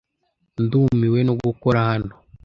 Ndumiwe 0.63 1.19
no 1.27 1.33
gukora 1.43 1.79
hano. 1.89 2.13